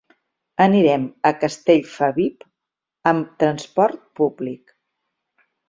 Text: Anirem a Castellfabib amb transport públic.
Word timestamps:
Anirem 0.63 1.03
a 1.31 1.31
Castellfabib 1.43 2.47
amb 3.13 3.39
transport 3.45 4.03
públic. 4.23 4.77